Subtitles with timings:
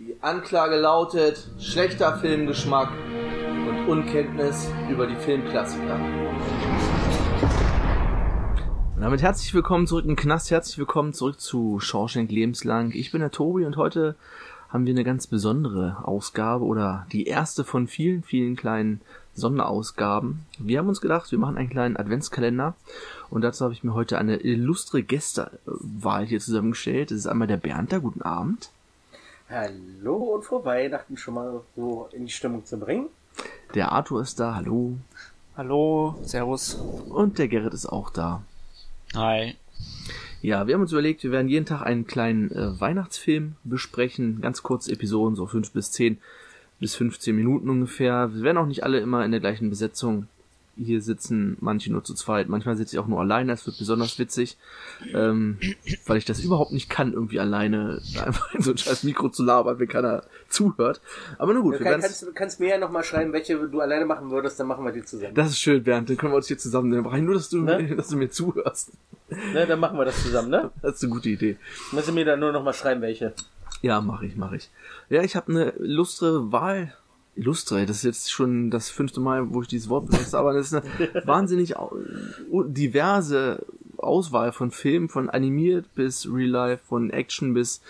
[0.00, 2.90] Die Anklage lautet schlechter Filmgeschmack
[3.68, 6.00] und Unkenntnis über die Filmklassiker.
[8.98, 12.90] Damit herzlich willkommen zurück im Knast, herzlich willkommen zurück zu Shawshank Lebenslang.
[12.90, 14.16] Ich bin der Tobi und heute
[14.68, 19.00] haben wir eine ganz besondere Ausgabe oder die erste von vielen, vielen kleinen
[19.34, 20.44] Sonderausgaben.
[20.58, 22.74] Wir haben uns gedacht, wir machen einen kleinen Adventskalender
[23.30, 27.12] und dazu habe ich mir heute eine illustre Gästewahl hier zusammengestellt.
[27.12, 28.70] Das ist einmal der Bernd da, guten Abend.
[29.50, 33.08] Hallo und frohe Weihnachten schon mal so in die Stimmung zu bringen.
[33.74, 34.96] Der Arthur ist da, hallo.
[35.56, 36.74] Hallo, Servus.
[36.74, 38.42] Und der Gerrit ist auch da.
[39.14, 39.54] Hi.
[40.40, 44.40] Ja, wir haben uns überlegt, wir werden jeden Tag einen kleinen äh, Weihnachtsfilm besprechen.
[44.40, 46.18] Ganz kurze Episoden, so fünf bis zehn
[46.80, 48.34] bis 15 Minuten ungefähr.
[48.34, 50.26] Wir werden auch nicht alle immer in der gleichen Besetzung
[50.76, 54.18] hier sitzen, manche nur zu zweit, manchmal sitze ich auch nur alleine, das wird besonders
[54.18, 54.56] witzig,
[55.12, 55.58] ähm,
[56.06, 59.44] weil ich das überhaupt nicht kann, irgendwie alleine einfach in so ein scheiß Mikro zu
[59.44, 61.00] labern, wenn keiner zuhört.
[61.38, 64.30] Aber nur gut, du kann, kannst, kannst mir ja nochmal schreiben, welche du alleine machen
[64.30, 65.34] würdest, dann machen wir die zusammen.
[65.34, 67.48] Das ist schön, Bernd, dann können wir uns hier zusammen, dann brauche ich nur, dass
[67.48, 67.94] du, ne?
[67.96, 68.92] dass du mir zuhörst.
[69.52, 70.70] Ne, dann machen wir das zusammen, ne?
[70.82, 71.56] Das ist eine gute Idee.
[71.92, 73.32] Müssen mir dann nur nochmal schreiben, welche.
[73.80, 74.70] Ja, mache ich, mache ich.
[75.08, 76.94] Ja, ich habe eine illustre Wahl
[77.36, 80.72] Illustre, das ist jetzt schon das fünfte Mal, wo ich dieses Wort benutze, aber das
[80.72, 81.74] ist eine wahnsinnig
[82.50, 83.64] diverse
[83.96, 87.80] Auswahl von Filmen, von animiert bis Real Life, von Action bis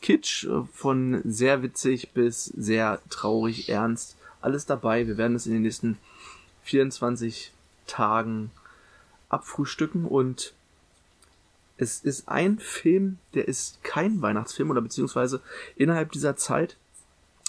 [0.00, 4.16] Kitsch, von sehr witzig bis sehr traurig, ernst.
[4.40, 5.06] Alles dabei.
[5.06, 5.98] Wir werden es in den nächsten
[6.64, 7.52] 24
[7.86, 8.50] Tagen
[9.28, 10.54] abfrühstücken und
[11.76, 15.40] es ist ein Film, der ist kein Weihnachtsfilm oder beziehungsweise
[15.76, 16.76] innerhalb dieser Zeit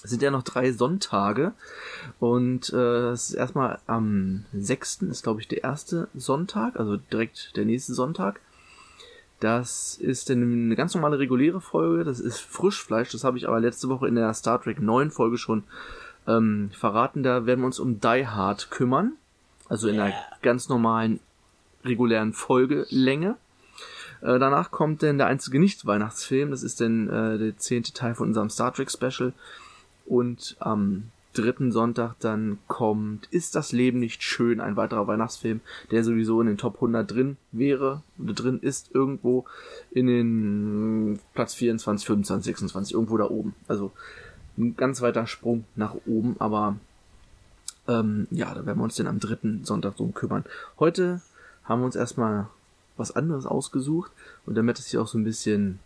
[0.09, 1.53] sind ja noch drei Sonntage
[2.19, 5.03] und äh, es ist erstmal am 6.
[5.03, 8.39] ist glaube ich der erste Sonntag, also direkt der nächste Sonntag.
[9.39, 13.89] Das ist eine ganz normale reguläre Folge, das ist Frischfleisch, das habe ich aber letzte
[13.89, 15.63] Woche in der Star Trek 9 Folge schon
[16.27, 17.21] ähm, verraten.
[17.23, 19.13] Da werden wir uns um Die Hard kümmern,
[19.67, 20.05] also in yeah.
[20.05, 21.19] einer ganz normalen
[21.83, 23.35] regulären Folgelänge.
[24.21, 28.29] Äh, danach kommt dann der einzige Nicht-Weihnachtsfilm, das ist dann äh, der zehnte Teil von
[28.29, 29.33] unserem Star Trek Special.
[30.05, 34.61] Und am dritten Sonntag dann kommt Ist das Leben nicht schön?
[34.61, 35.61] Ein weiterer Weihnachtsfilm,
[35.91, 39.45] der sowieso in den Top 100 drin wäre oder drin ist irgendwo
[39.91, 43.53] in den Platz 24, 25, 26, irgendwo da oben.
[43.67, 43.91] Also
[44.57, 46.77] ein ganz weiter Sprung nach oben, aber
[47.87, 50.45] ähm, ja, da werden wir uns dann am dritten Sonntag drum kümmern.
[50.79, 51.21] Heute
[51.65, 52.47] haben wir uns erstmal
[52.97, 54.11] was anderes ausgesucht
[54.45, 55.79] und damit es hier auch so ein bisschen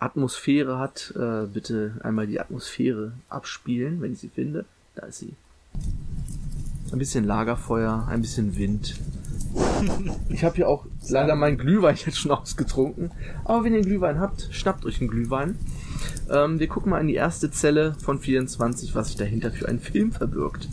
[0.00, 4.64] Atmosphäre hat, äh, bitte einmal die Atmosphäre abspielen, wenn ich sie finde.
[4.94, 5.34] Da ist sie.
[6.90, 8.96] Ein bisschen Lagerfeuer, ein bisschen Wind.
[10.28, 13.10] Ich habe hier auch leider meinen Glühwein jetzt schon ausgetrunken.
[13.44, 15.58] Aber wenn ihr einen Glühwein habt, schnappt euch einen Glühwein.
[16.30, 19.80] Ähm, wir gucken mal in die erste Zelle von 24, was sich dahinter für einen
[19.80, 20.68] Film verbirgt.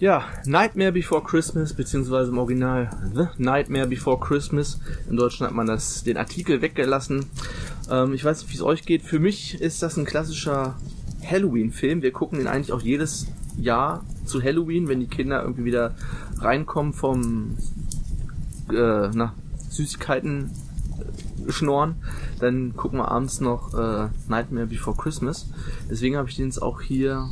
[0.00, 4.80] Ja, Nightmare Before Christmas, beziehungsweise im Original The Nightmare Before Christmas.
[5.10, 7.26] In Deutschland hat man das, den Artikel weggelassen.
[7.90, 9.02] Ähm, ich weiß nicht, wie es euch geht.
[9.02, 10.78] Für mich ist das ein klassischer
[11.22, 12.00] Halloween-Film.
[12.00, 13.26] Wir gucken ihn eigentlich auch jedes
[13.58, 15.94] Jahr zu Halloween, wenn die Kinder irgendwie wieder
[16.40, 17.56] reinkommen vom
[18.70, 19.34] äh, na,
[19.70, 20.50] Süßigkeiten
[21.46, 21.96] äh, schnorren,
[22.40, 25.46] dann gucken wir abends noch äh, Nightmare Before Christmas.
[25.90, 27.28] Deswegen habe ich den jetzt auch hier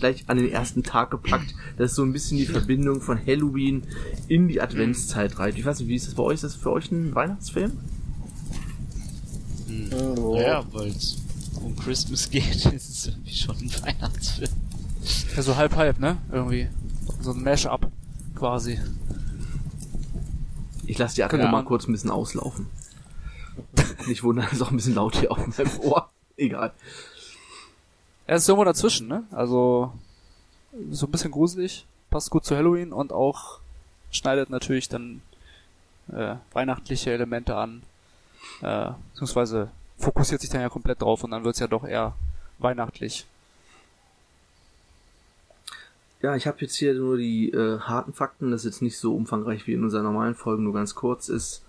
[0.00, 3.84] gleich an den ersten Tag gepackt, dass so ein bisschen die Verbindung von Halloween
[4.28, 5.58] in die Adventszeit reicht.
[5.58, 6.34] Ich weiß nicht, wie ist das bei euch?
[6.34, 7.72] Ist das für euch ein Weihnachtsfilm?
[9.66, 9.90] Hm.
[10.18, 10.36] Oh.
[10.38, 11.16] Ja, weil es
[11.62, 14.50] um Christmas geht, ist es irgendwie schon ein Weihnachtsfilm.
[15.34, 16.18] Ja, so halb halb, ne?
[16.30, 16.68] Irgendwie.
[17.20, 17.90] So ein Mash-up
[18.36, 18.80] quasi.
[20.86, 21.50] Ich lasse die Akku ja.
[21.50, 22.66] mal kurz ein bisschen auslaufen.
[24.06, 26.08] Nicht wundern, ist auch ein bisschen laut hier auf meinem Ohr.
[26.36, 26.72] Egal.
[28.26, 29.24] Er ist irgendwo dazwischen, ne?
[29.30, 29.92] Also
[30.90, 33.60] so ein bisschen gruselig, passt gut zu Halloween und auch
[34.10, 35.22] schneidet natürlich dann
[36.12, 37.82] äh, weihnachtliche Elemente an,
[38.62, 42.14] äh, beziehungsweise fokussiert sich dann ja komplett drauf und dann wird's ja doch eher
[42.58, 43.26] weihnachtlich.
[46.26, 49.14] Ja, ich habe jetzt hier nur die äh, harten Fakten, das ist jetzt nicht so
[49.14, 51.64] umfangreich wie in unseren normalen Folgen, nur ganz kurz ist.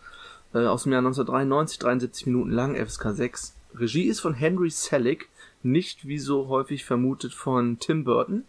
[0.51, 5.29] Äh, aus dem Jahr 1993, 73 Minuten lang, FSK 6, Regie ist von Henry Selick,
[5.61, 8.45] nicht wie so häufig vermutet von Tim Burton.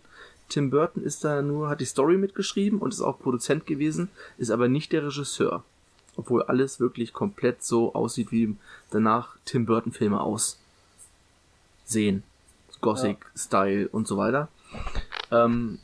[0.48, 4.08] Tim Burton ist da nur, hat die Story mitgeschrieben und ist auch Produzent gewesen,
[4.38, 5.62] ist aber nicht der Regisseur.
[6.16, 8.56] Obwohl alles wirklich komplett so aussieht, wie
[8.90, 12.22] danach Tim Burton Filme aussehen.
[12.80, 14.48] Gothic-Style und so weiter.
[15.30, 15.80] Ähm,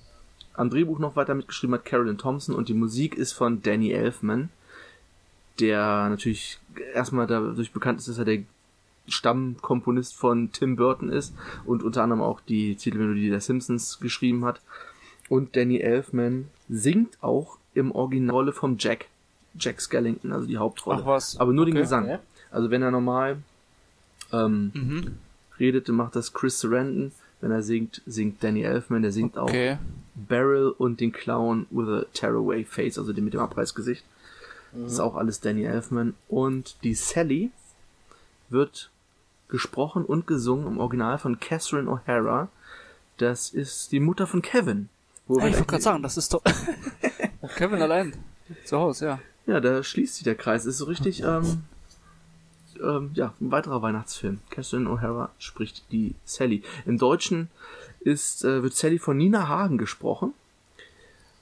[0.54, 4.48] am Drehbuch noch weiter mitgeschrieben hat Carolyn Thompson und die Musik ist von Danny Elfman,
[5.60, 6.58] der natürlich
[6.94, 8.42] erstmal dadurch bekannt ist, dass er der
[9.08, 11.34] Stammkomponist von Tim Burton ist
[11.64, 14.60] und unter anderem auch die Titelmelodie der Simpsons geschrieben hat.
[15.28, 19.06] Und Danny Elfman singt auch im Original vom Jack.
[19.58, 21.00] Jack Skellington, also die Hauptrolle.
[21.02, 21.38] Ach was.
[21.38, 21.82] Aber nur den Okay.
[21.82, 22.08] Gesang.
[22.08, 22.20] Ja.
[22.50, 23.38] Also wenn er normal
[24.32, 25.16] ähm, Mhm.
[25.60, 27.12] redet, dann macht das Chris Sarandon.
[27.44, 29.02] Wenn er singt, singt Danny Elfman.
[29.02, 29.76] Der singt auch Okay.
[30.14, 34.02] Beryl und den Clown with a tearaway face, also den mit dem Abreißgesicht.
[34.72, 36.14] Das ist auch alles Danny Elfman.
[36.26, 37.50] Und die Sally
[38.48, 38.90] wird
[39.48, 42.48] gesprochen und gesungen im Original von Catherine O'Hara.
[43.18, 44.88] Das ist die Mutter von Kevin.
[45.26, 46.42] Wo Hey, wir ich wollte gerade sagen, das ist doch
[47.56, 48.14] Kevin allein
[48.64, 49.18] zu Hause, ja.
[49.46, 50.64] Ja, da schließt sich der Kreis.
[50.64, 51.64] Ist so richtig, ähm,
[52.82, 54.40] ähm, ja, ein weiterer Weihnachtsfilm.
[54.50, 56.62] Catherine O'Hara spricht die Sally.
[56.86, 57.48] Im Deutschen
[58.00, 60.32] ist, äh, wird Sally von Nina Hagen gesprochen.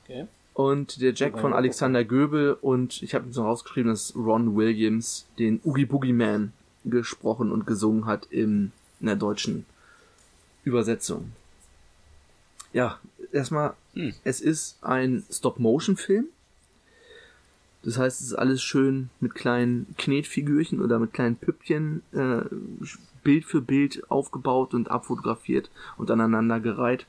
[0.05, 0.27] Okay.
[0.55, 5.61] Und der Jack von Alexander Göbel und ich habe so rausgeschrieben, dass Ron Williams den
[5.65, 6.53] Oogie Boogie Man
[6.85, 9.65] gesprochen und gesungen hat im, in der deutschen
[10.65, 11.33] Übersetzung.
[12.75, 12.99] Ja,
[13.33, 14.15] erstmal, Hm.
[14.25, 16.27] es ist ein Stop-Motion-Film.
[17.83, 22.43] Das heißt, es ist alles schön mit kleinen Knetfigürchen oder mit kleinen Püppchen äh,
[23.25, 27.07] Bild für Bild aufgebaut und abfotografiert und aneinander gereiht.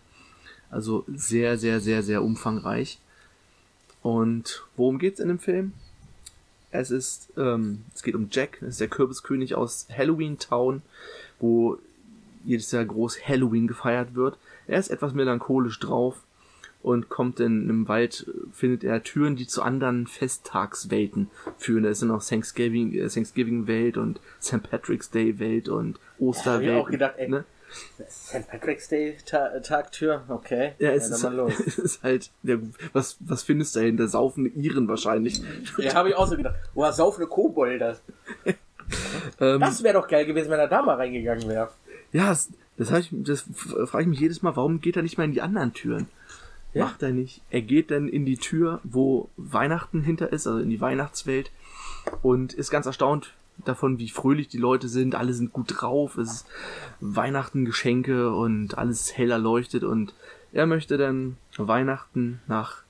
[0.71, 2.99] Also sehr, sehr, sehr, sehr umfangreich.
[4.01, 5.73] Und worum geht's in dem Film?
[6.71, 10.81] Es ist, ähm, es geht um Jack, das ist der Kürbiskönig aus Halloween Town,
[11.39, 11.77] wo
[12.43, 14.37] jedes Jahr groß Halloween gefeiert wird.
[14.65, 16.22] Er ist etwas melancholisch drauf
[16.83, 21.83] und kommt in einem Wald, äh, findet er Türen, die zu anderen Festtagswelten führen.
[21.83, 24.62] Da ist dann noch Thanksgiving, äh, Thanksgiving Welt und St.
[24.69, 26.69] Patrick's Day Welt und Osterwelt.
[26.71, 27.30] hab ich auch gedacht, ey.
[27.30, 27.45] ne?
[28.07, 28.47] St.
[28.47, 30.74] Patrick's Day Ta Tagtür, okay.
[30.77, 32.57] Ja, es dann ist, es ist halt, ja,
[32.91, 34.07] was, was findest du dahinter?
[34.07, 35.41] Saufende Iren wahrscheinlich.
[35.77, 36.56] Ja, habe ich auch so gedacht.
[36.75, 37.97] Boah, saufende Kobolde.
[39.39, 41.71] Ähm, Das wäre doch geil gewesen, wenn er da mal reingegangen wäre.
[42.12, 43.45] ja, das, das, das
[43.86, 46.07] frage ich mich jedes Mal, warum geht er nicht mal in die anderen Türen?
[46.73, 46.85] Ja.
[46.85, 47.41] Macht er nicht.
[47.49, 51.51] Er geht dann in die Tür, wo Weihnachten hinter ist, also in die Weihnachtswelt
[52.21, 55.13] und ist ganz erstaunt davon, wie fröhlich die Leute sind.
[55.13, 56.45] Alle sind gut drauf, es ist
[56.99, 60.13] Weihnachten, Geschenke und alles hell erleuchtet und
[60.51, 62.83] er möchte dann Weihnachten nach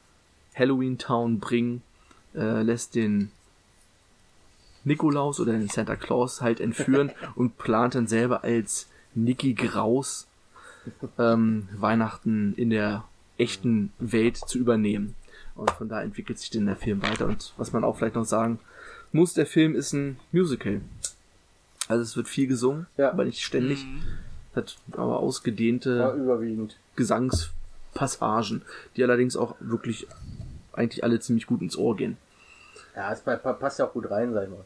[0.56, 1.82] Halloween Town bringen,
[2.36, 3.32] äh, lässt den
[4.84, 10.28] Nikolaus oder den Santa Claus halt entführen und plant dann selber als Nicky Graus
[11.18, 13.06] ähm, Weihnachten in der
[13.38, 15.16] echten Welt zu übernehmen.
[15.56, 17.26] Und von da entwickelt sich dann der Film weiter.
[17.28, 18.60] Und was man auch vielleicht noch sagen
[19.12, 20.82] muss, der Film ist ein Musical.
[21.88, 23.12] Also es wird viel gesungen, Ja.
[23.12, 23.86] aber nicht ständig.
[23.86, 24.02] Mhm.
[24.56, 26.78] Hat aber ausgedehnte Ja, überwiegend.
[26.96, 28.62] Gesangspassagen,
[28.96, 30.08] die allerdings auch wirklich
[30.74, 32.18] eigentlich alle ziemlich gut ins Ohr gehen.
[32.96, 34.64] Ja, es pa- pa- passt ja auch gut rein, sag ich mal.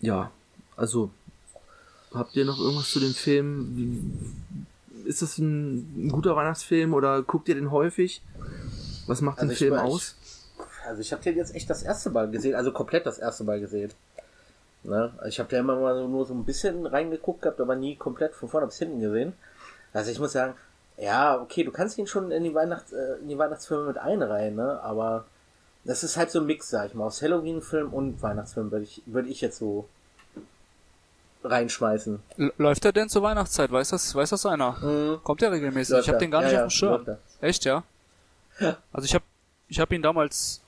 [0.00, 0.30] Ja,
[0.76, 1.10] also
[2.12, 4.36] habt ihr noch irgendwas zu dem Film?
[5.04, 8.22] Ist das ein, ein guter Weihnachtsfilm oder guckt ihr den häufig?
[9.06, 10.16] Was macht Also den Film weiß- aus?
[10.86, 13.58] Also ich habe den jetzt echt das erste Mal gesehen, also komplett das erste Mal
[13.60, 13.90] gesehen.
[14.82, 15.12] Ne?
[15.16, 17.96] Also Ich habe da immer mal so, nur so ein bisschen reingeguckt gehabt, aber nie
[17.96, 19.32] komplett von vorne bis hinten gesehen.
[19.92, 20.54] Also ich muss sagen,
[20.98, 24.56] ja, okay, du kannst ihn schon in die, Weihnachts, äh, in die Weihnachtsfilme mit einreihen,
[24.56, 24.80] ne?
[24.82, 25.24] aber
[25.84, 29.02] das ist halt so ein Mix, sag ich mal, aus Halloween-Film und Weihnachtsfilm würde ich,
[29.06, 29.88] würde ich jetzt so
[31.44, 32.20] reinschmeißen.
[32.38, 33.70] L- Läuft er denn zur Weihnachtszeit?
[33.70, 34.72] Weiß das, weiß das einer?
[34.80, 35.22] Mhm.
[35.22, 35.92] Kommt der regelmäßig?
[35.92, 36.20] Läuft ich habe er.
[36.20, 37.02] den gar nicht ja, auf dem Schirm.
[37.06, 37.18] er.
[37.40, 37.82] Echt, ja?
[38.60, 38.76] Ja.
[38.92, 39.24] Also ich habe
[39.68, 40.60] ich hab ihn damals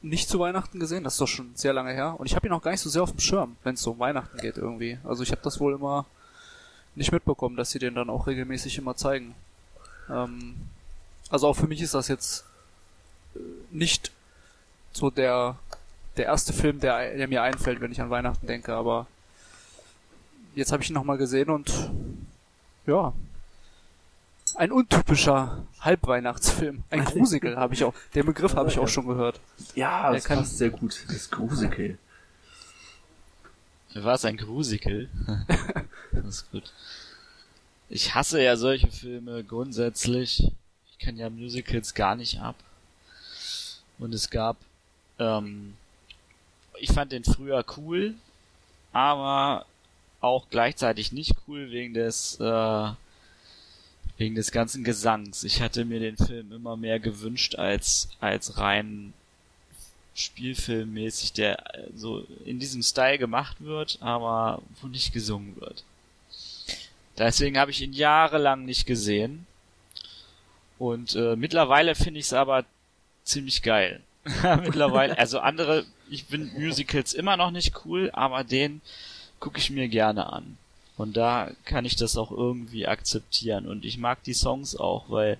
[0.00, 2.14] nicht zu Weihnachten gesehen, das ist doch schon sehr lange her.
[2.18, 3.92] Und ich habe ihn auch gar nicht so sehr auf dem Schirm, wenn es so
[3.92, 4.98] um Weihnachten geht irgendwie.
[5.04, 6.06] Also ich habe das wohl immer
[6.94, 9.34] nicht mitbekommen, dass sie den dann auch regelmäßig immer zeigen.
[10.10, 10.56] Ähm,
[11.30, 12.44] also auch für mich ist das jetzt
[13.34, 13.38] äh,
[13.70, 14.10] nicht
[14.92, 15.56] so der
[16.18, 19.06] der erste Film, der, der mir einfällt, wenn ich an Weihnachten denke, aber
[20.54, 21.90] jetzt habe ich ihn nochmal gesehen und
[22.86, 23.12] ja,
[24.56, 26.84] ein untypischer Halbweihnachtsfilm.
[26.90, 27.94] Ein Grusikel habe ich auch.
[28.14, 29.40] Den Begriff habe ich auch schon gehört.
[29.74, 31.04] Ja, Er das kann- passt sehr gut.
[31.08, 31.98] Das Grusikel.
[33.94, 35.08] War es ein Grusikel?
[36.12, 36.72] das ist gut.
[37.88, 40.50] Ich hasse ja solche Filme grundsätzlich.
[40.90, 42.56] Ich kann ja Musicals gar nicht ab.
[43.98, 44.56] Und es gab,
[45.18, 45.74] ähm,
[46.78, 48.14] ich fand den früher cool,
[48.92, 49.66] aber
[50.22, 52.90] auch gleichzeitig nicht cool wegen des äh,
[54.18, 55.44] wegen des ganzen Gesangs.
[55.44, 59.12] Ich hatte mir den Film immer mehr gewünscht als als rein
[60.14, 65.84] Spielfilmmäßig, der äh, so in diesem Style gemacht wird, aber wo nicht gesungen wird.
[67.18, 69.46] Deswegen habe ich ihn jahrelang nicht gesehen.
[70.78, 72.64] Und äh, mittlerweile finde ich es aber
[73.24, 74.00] ziemlich geil.
[74.62, 78.80] mittlerweile, also andere, ich finde Musicals immer noch nicht cool, aber den
[79.42, 80.56] gucke ich mir gerne an.
[80.96, 83.66] Und da kann ich das auch irgendwie akzeptieren.
[83.66, 85.36] Und ich mag die Songs auch, weil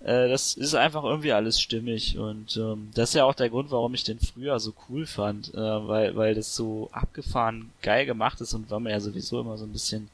[0.00, 2.18] äh, das ist einfach irgendwie alles stimmig.
[2.18, 5.54] Und ähm, das ist ja auch der Grund, warum ich den früher so cool fand,
[5.54, 9.56] äh, weil, weil das so abgefahren geil gemacht ist und weil man ja sowieso immer
[9.56, 10.10] so ein bisschen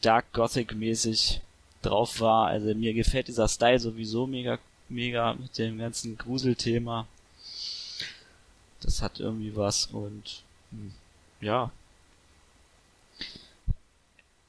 [0.00, 1.40] Dark Gothic mäßig
[1.82, 2.48] drauf war.
[2.48, 7.06] Also mir gefällt dieser Style sowieso mega, mega mit dem ganzen Gruselthema.
[8.80, 10.42] Das hat irgendwie was und
[10.72, 10.92] hm,
[11.40, 11.70] ja,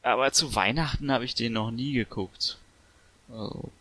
[0.08, 2.58] aber zu Weihnachten habe ich den noch nie geguckt.
[3.30, 3.72] Also,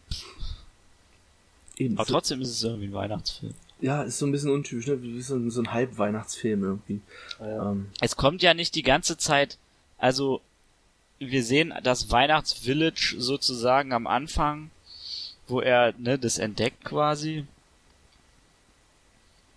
[1.77, 1.99] Eben.
[1.99, 3.55] aber trotzdem ist es irgendwie ein Weihnachtsfilm.
[3.81, 5.03] Ja, ist so ein bisschen untypisch, ne?
[5.03, 7.01] Wie so ein, so ein Halbweihnachtsfilm irgendwie.
[7.39, 7.73] Ja.
[7.73, 9.59] Ähm, Es kommt ja nicht die ganze Zeit,
[9.99, 10.41] also
[11.19, 14.71] wir sehen das Weihnachtsvillage sozusagen am Anfang,
[15.47, 17.47] wo er ne, das entdeckt quasi.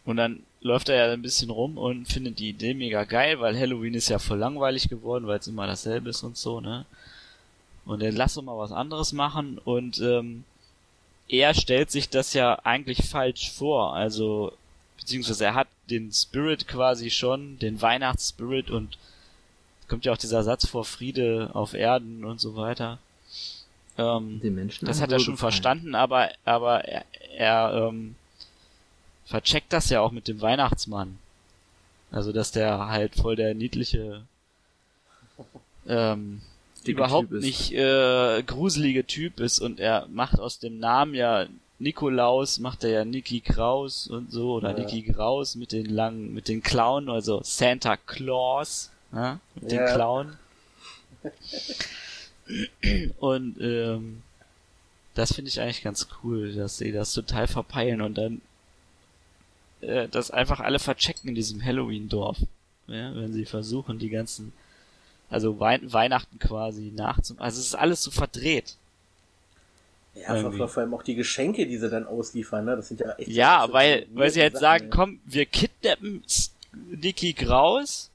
[0.09, 3.55] Und dann läuft er ja ein bisschen rum und findet die Idee mega geil, weil
[3.55, 6.87] Halloween ist ja voll langweilig geworden, weil es immer dasselbe ist und so, ne?
[7.85, 10.45] Und dann lass doch mal was anderes machen und ähm,
[11.27, 14.51] er stellt sich das ja eigentlich falsch vor, also
[14.97, 18.97] beziehungsweise er hat den Spirit quasi schon, den Weihnachtsspirit und
[19.87, 22.97] kommt ja auch dieser Satz vor Friede auf Erden und so weiter.
[23.99, 24.41] Ähm,
[24.81, 25.51] das hat er schon gefallen.
[25.51, 27.05] verstanden, aber aber er,
[27.37, 28.15] er ähm,
[29.29, 31.19] vercheckt das ja auch mit dem Weihnachtsmann.
[32.12, 34.24] Also dass der halt voll der niedliche
[35.88, 36.41] ähm,
[36.79, 41.45] Dicke überhaupt nicht äh, gruselige Typ ist und er macht aus dem Namen ja
[41.77, 44.79] Nikolaus, macht er ja Niki Kraus und so oder Ja.
[44.83, 49.93] Niki Kraus mit den langen, mit den Clown, also Santa Claus, ja, mit den Ja.
[49.93, 50.38] Clown.
[53.19, 54.24] Und ähm,
[55.13, 58.41] das finde ich eigentlich ganz cool, dass sie das total verpeilen und dann
[59.81, 62.38] äh, das einfach alle verchecken in diesem Halloween-Dorf.
[62.88, 64.51] Ja, wenn sie versuchen, die ganzen,
[65.29, 67.43] also Wei Weihnachten quasi nachzumachen.
[67.45, 68.75] Also es ist alles so verdreht.
[70.15, 70.67] Ja, vor, Irgendwie.
[70.67, 72.75] vor allem auch die Geschenke, die sie dann ausliefern, ne?
[72.75, 74.89] Das sind ja echt Ja, weil, weil sie jetzt Sachen, sagen, ey.
[74.89, 76.24] komm, wir kidnappen
[76.74, 78.09] Niki Graus,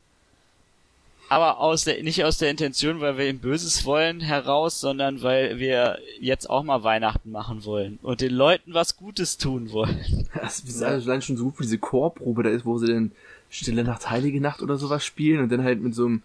[1.34, 5.58] aber aus der, nicht aus der Intention, weil wir ihm Böses wollen, heraus, sondern weil
[5.58, 10.28] wir jetzt auch mal Weihnachten machen wollen und den Leuten was Gutes tun wollen.
[10.34, 13.12] Das ist allein schon so gut, wie diese Chorprobe da ist, wo sie denn
[13.50, 16.22] Stille Nacht, Heilige Nacht oder sowas spielen und dann halt mit so einem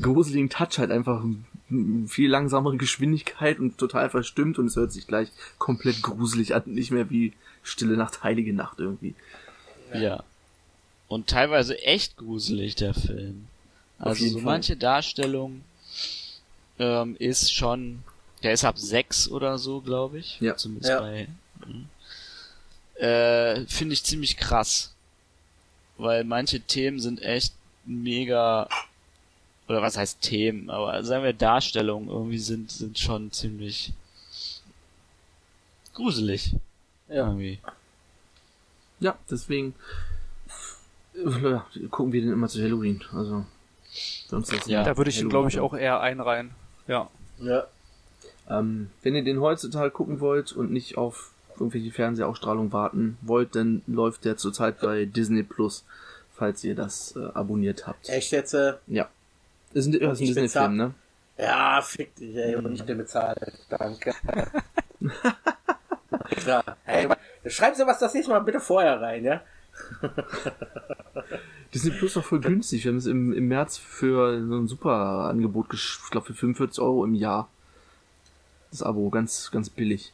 [0.00, 1.24] gruseligen Touch halt einfach
[2.06, 6.92] viel langsamere Geschwindigkeit und total verstimmt und es hört sich gleich komplett gruselig an, nicht
[6.92, 9.14] mehr wie Stille Nacht, Heilige Nacht irgendwie.
[9.94, 10.22] Ja.
[11.08, 13.46] Und teilweise echt gruselig, der Film.
[13.98, 14.42] Also so Fall.
[14.44, 15.62] manche Darstellung
[16.78, 18.02] ähm, ist schon,
[18.42, 20.40] der ist ab sechs oder so, glaube ich.
[20.40, 20.56] Ja.
[20.56, 21.00] Zumindest Ja.
[21.00, 21.28] bei.
[22.98, 24.92] Äh, Finde ich ziemlich krass.
[25.98, 27.54] Weil manche Themen sind echt
[27.86, 28.68] mega,
[29.66, 33.94] oder was heißt Themen, aber sagen wir Darstellungen irgendwie sind, sind schon ziemlich
[35.94, 36.52] gruselig.
[37.08, 37.28] Ja.
[37.28, 37.58] Irgendwie.
[39.00, 39.74] Ja, deswegen
[41.14, 43.02] äh, ja, gucken wir den immer zu Halloween.
[43.14, 43.46] Also
[44.30, 44.84] das Ja.
[44.84, 46.50] Da würde ich ihn, glaube ich, auch eher einreihen.
[46.86, 47.08] Ja.
[47.38, 47.66] Ja.
[48.48, 53.82] Ähm, wenn ihr den heutzutage gucken wollt und nicht auf irgendwelche Fernsehausstrahlung warten wollt, dann
[53.86, 55.84] läuft der zurzeit bei Disney Plus,
[56.34, 58.08] falls ihr das äh, abonniert habt.
[58.08, 59.08] Echt jetzt, äh, Ja.
[59.72, 60.94] Das ist ein, ist ein Ich Disney-Film, ne?
[61.38, 63.38] ja, fick dich, ey, und ich bin bezahlt.
[63.68, 64.14] Danke.
[66.36, 66.64] Klar.
[66.84, 67.08] Hey,
[67.46, 69.40] schreiben Sie was das nächste Mal bitte vorher rein, ja?
[71.74, 72.84] Disney Plus ist doch voll günstig.
[72.84, 74.92] Wir haben es im, im März für so ein super
[75.28, 77.48] Angebot, ich glaube für 45 Euro im Jahr.
[78.70, 80.12] Das Abo, ganz, ganz billig.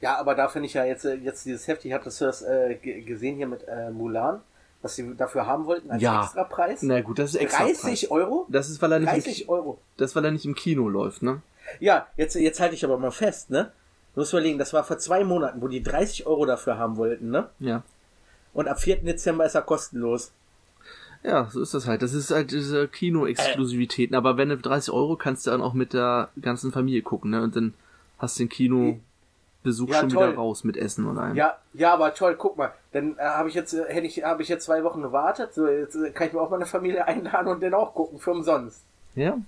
[0.00, 2.76] Ja, aber da finde ich ja jetzt, äh, jetzt dieses Heft, ich habe das äh,
[2.80, 4.40] ge- gesehen hier mit äh, Mulan,
[4.80, 6.22] was sie dafür haben wollten als Ja.
[6.22, 6.82] Extrapreis.
[6.82, 7.64] Na gut, das ist extra.
[7.64, 8.46] 30 Euro?
[8.48, 9.80] Das ist, weil er nicht, im, 30 Euro.
[9.96, 11.42] das, weil er nicht im Kino läuft, ne?
[11.80, 13.72] Ja, jetzt, jetzt halte ich aber mal fest, ne?
[14.14, 17.30] Du musst überlegen, das war vor zwei Monaten, wo die 30 Euro dafür haben wollten,
[17.30, 17.48] ne?
[17.58, 17.82] Ja.
[18.58, 18.96] Und ab 4.
[19.04, 20.32] Dezember ist er kostenlos.
[21.22, 22.02] Ja, so ist das halt.
[22.02, 24.16] Das ist halt diese Kino-Exklusivitäten.
[24.16, 27.40] Aber wenn du 30 Euro kannst du dann auch mit der ganzen Familie gucken, ne?
[27.40, 27.72] Und dann
[28.18, 30.26] hast du den Kinobesuch Ja, schon toll.
[30.30, 31.36] wieder raus mit Essen und allem.
[31.36, 32.72] Ja, ja, aber toll, guck mal.
[32.90, 35.54] Dann äh, habe ich jetzt, äh, hätte ich, habe ich jetzt zwei Wochen gewartet.
[35.54, 38.32] So, jetzt äh, kann ich mir auch meine Familie einladen und den auch gucken für
[38.32, 38.82] umsonst.
[39.14, 39.38] Ja?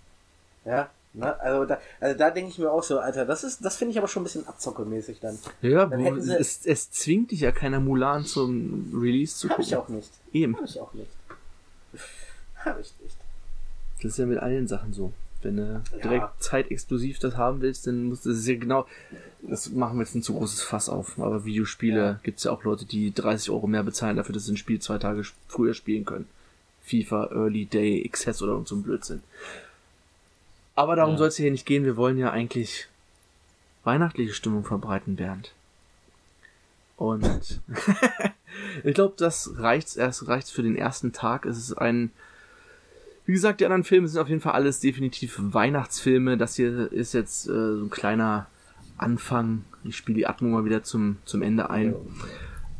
[0.64, 3.76] Ja, na, also da, also da denke ich mir auch so, Alter, das ist, das
[3.76, 5.38] finde ich aber schon ein bisschen abzockermäßig dann.
[5.62, 9.56] Ja, Dann wo, sie- es, es zwingt dich ja keiner Mulan zum Release zu Hab
[9.56, 9.68] gucken.
[9.68, 10.10] ich auch nicht.
[10.32, 10.56] Eben.
[10.56, 11.10] Hab ich auch nicht.
[12.64, 13.16] Hab ich nicht.
[14.02, 15.12] Das ist ja mit allen Sachen so.
[15.42, 15.98] Wenn du Ja.
[16.02, 18.86] direkt zeitexklusiv das haben willst, dann musst du ja genau.
[19.42, 21.18] Das machen wir jetzt ein zu großes Fass auf.
[21.18, 22.20] Aber Videospiele Ja.
[22.22, 24.98] gibt's ja auch Leute, die 30 Euro mehr bezahlen dafür, dass sie ein Spiel zwei
[24.98, 26.28] Tage früher spielen können.
[26.82, 29.22] FIFA, Early Day, Access oder so ein Blödsinn.
[30.80, 31.18] Aber darum Ja.
[31.18, 31.84] soll es hier nicht gehen.
[31.84, 32.88] Wir wollen ja eigentlich
[33.84, 35.52] weihnachtliche Stimmung verbreiten, Bernd.
[36.96, 37.60] Und
[38.84, 41.44] ich glaube, das reicht's erst reicht's für den ersten Tag.
[41.44, 42.10] Es ist ein
[43.26, 46.36] wie gesagt, die anderen Filme sind auf jeden Fall alles definitiv Weihnachtsfilme.
[46.38, 48.46] Das hier ist jetzt äh, so ein kleiner
[48.96, 49.64] Anfang.
[49.84, 51.94] Ich spiele die Atmo mal wieder zum, zum Ende ein,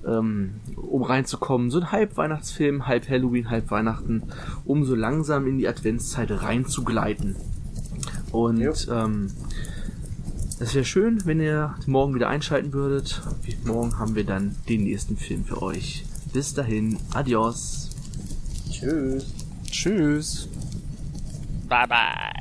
[0.05, 1.71] ähm, um reinzukommen.
[1.71, 4.33] So ein halb Weihnachtsfilm, halb Halloween, halb Weihnachten,
[4.65, 7.37] um so langsam in die Adventszeit reinzugleiten.
[8.33, 8.73] Und Jo.
[8.91, 9.31] ähm,
[10.59, 13.23] es wäre schön, wenn ihr morgen wieder einschalten würdet.
[13.65, 16.05] Morgen haben wir dann den nächsten Film für euch.
[16.33, 17.91] Bis dahin, adios.
[18.71, 19.27] Tschüss.
[19.71, 20.49] Tschüss.
[21.69, 22.40] Bye bye.